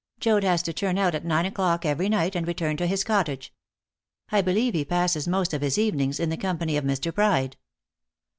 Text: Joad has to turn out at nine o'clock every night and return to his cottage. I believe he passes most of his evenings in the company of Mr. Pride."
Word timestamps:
Joad 0.19 0.43
has 0.43 0.63
to 0.63 0.73
turn 0.73 0.97
out 0.97 1.13
at 1.13 1.25
nine 1.25 1.45
o'clock 1.45 1.85
every 1.85 2.09
night 2.09 2.35
and 2.35 2.47
return 2.47 2.75
to 2.77 2.87
his 2.87 3.03
cottage. 3.03 3.53
I 4.31 4.41
believe 4.41 4.73
he 4.73 4.83
passes 4.83 5.27
most 5.27 5.53
of 5.53 5.61
his 5.61 5.77
evenings 5.77 6.19
in 6.19 6.29
the 6.29 6.37
company 6.37 6.75
of 6.75 6.83
Mr. 6.83 7.13
Pride." 7.13 7.55